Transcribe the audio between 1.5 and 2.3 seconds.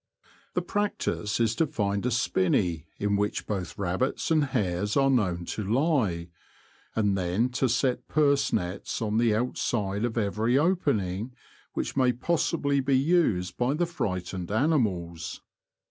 to find a